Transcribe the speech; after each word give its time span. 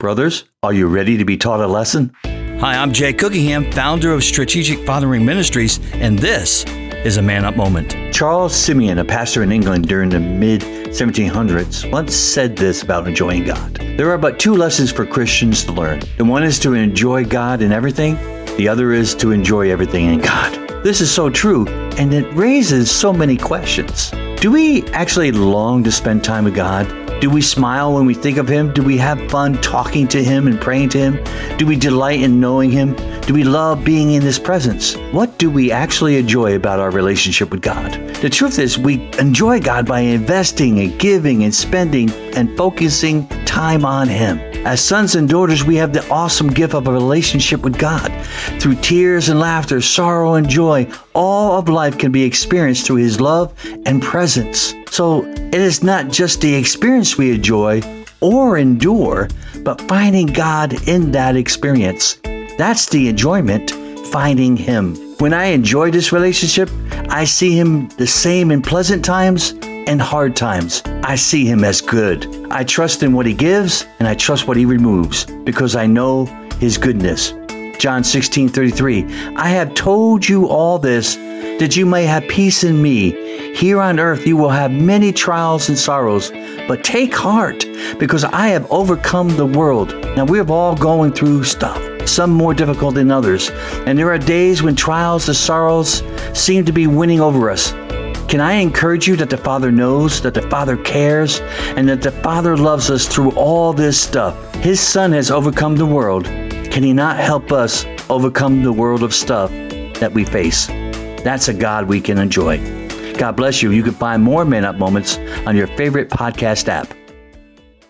Brothers, 0.00 0.44
are 0.62 0.72
you 0.72 0.86
ready 0.86 1.16
to 1.16 1.24
be 1.24 1.36
taught 1.36 1.58
a 1.58 1.66
lesson? 1.66 2.14
Hi, 2.24 2.76
I'm 2.76 2.92
Jay 2.92 3.12
Cookingham, 3.12 3.72
founder 3.72 4.12
of 4.12 4.22
Strategic 4.22 4.86
Fathering 4.86 5.26
Ministries, 5.26 5.80
and 5.94 6.16
this 6.16 6.64
is 7.04 7.16
a 7.16 7.22
Man 7.22 7.44
Up 7.44 7.56
Moment. 7.56 8.14
Charles 8.14 8.54
Simeon, 8.54 8.98
a 8.98 9.04
pastor 9.04 9.42
in 9.42 9.50
England 9.50 9.88
during 9.88 10.08
the 10.08 10.20
mid 10.20 10.60
1700s, 10.60 11.90
once 11.90 12.14
said 12.14 12.56
this 12.56 12.84
about 12.84 13.08
enjoying 13.08 13.44
God. 13.44 13.74
There 13.74 14.08
are 14.12 14.18
but 14.18 14.38
two 14.38 14.54
lessons 14.54 14.92
for 14.92 15.04
Christians 15.04 15.64
to 15.64 15.72
learn. 15.72 16.00
The 16.16 16.24
one 16.24 16.44
is 16.44 16.60
to 16.60 16.74
enjoy 16.74 17.24
God 17.24 17.60
in 17.60 17.72
everything, 17.72 18.14
the 18.56 18.68
other 18.68 18.92
is 18.92 19.16
to 19.16 19.32
enjoy 19.32 19.72
everything 19.72 20.12
in 20.12 20.20
God. 20.20 20.84
This 20.84 21.00
is 21.00 21.10
so 21.12 21.28
true, 21.28 21.66
and 21.98 22.14
it 22.14 22.32
raises 22.34 22.88
so 22.88 23.12
many 23.12 23.36
questions. 23.36 24.12
Do 24.40 24.52
we 24.52 24.84
actually 24.90 25.32
long 25.32 25.82
to 25.82 25.90
spend 25.90 26.22
time 26.22 26.44
with 26.44 26.54
God? 26.54 26.86
Do 27.20 27.30
we 27.30 27.42
smile 27.42 27.94
when 27.94 28.06
we 28.06 28.14
think 28.14 28.36
of 28.36 28.46
Him? 28.46 28.72
Do 28.72 28.80
we 28.80 28.96
have 28.98 29.28
fun 29.28 29.60
talking 29.60 30.06
to 30.08 30.22
Him 30.22 30.46
and 30.46 30.60
praying 30.60 30.90
to 30.90 30.98
Him? 30.98 31.56
Do 31.56 31.66
we 31.66 31.74
delight 31.74 32.22
in 32.22 32.38
knowing 32.38 32.70
Him? 32.70 32.94
Do 33.22 33.34
we 33.34 33.42
love 33.42 33.84
being 33.84 34.12
in 34.12 34.22
His 34.22 34.38
presence? 34.38 34.94
What 35.10 35.36
do 35.36 35.50
we 35.50 35.72
actually 35.72 36.16
enjoy 36.16 36.54
about 36.54 36.78
our 36.78 36.92
relationship 36.92 37.50
with 37.50 37.60
God? 37.60 37.92
The 38.22 38.30
truth 38.30 38.60
is, 38.60 38.78
we 38.78 39.10
enjoy 39.18 39.58
God 39.60 39.84
by 39.84 40.00
investing 40.00 40.78
and 40.78 40.96
giving 41.00 41.42
and 41.42 41.52
spending 41.52 42.08
and 42.36 42.56
focusing 42.56 43.26
time 43.46 43.84
on 43.84 44.08
Him. 44.08 44.47
As 44.64 44.84
sons 44.84 45.14
and 45.14 45.28
daughters, 45.28 45.64
we 45.64 45.76
have 45.76 45.92
the 45.92 46.06
awesome 46.10 46.48
gift 46.48 46.74
of 46.74 46.88
a 46.88 46.92
relationship 46.92 47.62
with 47.62 47.78
God. 47.78 48.12
Through 48.60 48.76
tears 48.76 49.28
and 49.28 49.38
laughter, 49.38 49.80
sorrow 49.80 50.34
and 50.34 50.48
joy, 50.48 50.88
all 51.14 51.58
of 51.58 51.68
life 51.68 51.96
can 51.96 52.12
be 52.12 52.24
experienced 52.24 52.86
through 52.86 52.96
His 52.96 53.20
love 53.20 53.54
and 53.86 54.02
presence. 54.02 54.74
So 54.90 55.24
it 55.24 55.54
is 55.54 55.82
not 55.82 56.08
just 56.08 56.40
the 56.40 56.54
experience 56.54 57.16
we 57.16 57.32
enjoy 57.32 57.82
or 58.20 58.58
endure, 58.58 59.28
but 59.62 59.80
finding 59.82 60.26
God 60.26 60.88
in 60.88 61.12
that 61.12 61.36
experience. 61.36 62.18
That's 62.58 62.88
the 62.88 63.08
enjoyment, 63.08 63.70
finding 64.08 64.56
Him. 64.56 64.96
When 65.18 65.32
I 65.32 65.46
enjoy 65.46 65.90
this 65.90 66.12
relationship, 66.12 66.68
I 67.08 67.24
see 67.24 67.56
Him 67.56 67.88
the 67.90 68.06
same 68.06 68.50
in 68.50 68.62
pleasant 68.62 69.04
times 69.04 69.54
and 69.88 70.02
hard 70.02 70.36
times. 70.36 70.82
I 71.02 71.16
see 71.16 71.46
Him 71.46 71.64
as 71.64 71.80
good. 71.80 72.46
I 72.50 72.62
trust 72.62 73.02
in 73.02 73.14
what 73.14 73.24
He 73.24 73.32
gives 73.32 73.86
and 73.98 74.06
I 74.06 74.14
trust 74.14 74.46
what 74.46 74.58
He 74.58 74.66
removes 74.66 75.24
because 75.24 75.74
I 75.74 75.86
know 75.86 76.26
His 76.60 76.76
goodness. 76.76 77.32
John 77.78 78.04
16 78.04 78.50
33. 78.50 79.04
I 79.36 79.48
have 79.48 79.72
told 79.74 80.28
you 80.28 80.46
all 80.46 80.78
this 80.78 81.16
that 81.16 81.74
you 81.76 81.86
may 81.86 82.04
have 82.04 82.28
peace 82.28 82.64
in 82.64 82.80
me. 82.82 83.54
Here 83.54 83.80
on 83.80 83.98
earth 83.98 84.26
you 84.26 84.36
will 84.36 84.50
have 84.50 84.70
many 84.70 85.10
trials 85.10 85.70
and 85.70 85.78
sorrows, 85.78 86.30
but 86.68 86.84
take 86.84 87.14
heart 87.14 87.64
because 87.98 88.24
I 88.24 88.48
have 88.48 88.70
overcome 88.70 89.30
the 89.36 89.46
world. 89.46 89.94
Now 90.16 90.26
we're 90.26 90.50
all 90.50 90.76
going 90.76 91.12
through 91.12 91.44
stuff, 91.44 91.80
some 92.06 92.30
more 92.30 92.52
difficult 92.52 92.94
than 92.94 93.10
others, 93.10 93.50
and 93.86 93.98
there 93.98 94.12
are 94.12 94.18
days 94.18 94.62
when 94.62 94.76
trials 94.76 95.28
and 95.28 95.36
sorrows 95.36 96.02
seem 96.34 96.66
to 96.66 96.72
be 96.72 96.86
winning 96.86 97.20
over 97.20 97.48
us. 97.48 97.72
Can 98.28 98.42
I 98.42 98.56
encourage 98.56 99.08
you 99.08 99.16
that 99.16 99.30
the 99.30 99.38
Father 99.38 99.72
knows, 99.72 100.20
that 100.20 100.34
the 100.34 100.42
Father 100.50 100.76
cares, 100.76 101.40
and 101.76 101.88
that 101.88 102.02
the 102.02 102.12
Father 102.12 102.58
loves 102.58 102.90
us 102.90 103.08
through 103.08 103.30
all 103.30 103.72
this 103.72 103.98
stuff? 103.98 104.54
His 104.56 104.80
Son 104.80 105.12
has 105.12 105.30
overcome 105.30 105.76
the 105.76 105.86
world. 105.86 106.26
Can 106.26 106.82
He 106.82 106.92
not 106.92 107.16
help 107.16 107.52
us 107.52 107.86
overcome 108.10 108.62
the 108.62 108.72
world 108.72 109.02
of 109.02 109.14
stuff 109.14 109.50
that 109.50 110.12
we 110.12 110.26
face? 110.26 110.66
That's 110.66 111.48
a 111.48 111.54
God 111.54 111.88
we 111.88 112.02
can 112.02 112.18
enjoy. 112.18 112.58
God 113.14 113.32
bless 113.34 113.62
you. 113.62 113.70
You 113.70 113.82
can 113.82 113.94
find 113.94 114.22
more 114.22 114.44
Man 114.44 114.66
Up 114.66 114.76
moments 114.76 115.16
on 115.46 115.56
your 115.56 115.66
favorite 115.68 116.10
podcast 116.10 116.68
app. 116.68 116.94